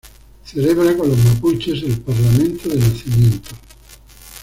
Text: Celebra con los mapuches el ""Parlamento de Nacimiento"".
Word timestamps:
Celebra 0.43 0.97
con 0.97 1.09
los 1.09 1.17
mapuches 1.23 1.83
el 1.83 1.99
""Parlamento 1.99 2.69
de 2.69 2.75
Nacimiento"". 2.77 3.51